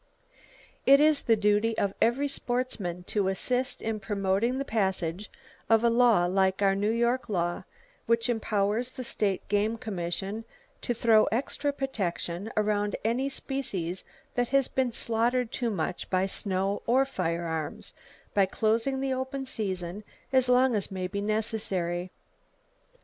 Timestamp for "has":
14.47-14.67